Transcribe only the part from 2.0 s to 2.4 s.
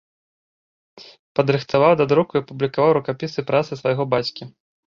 да друку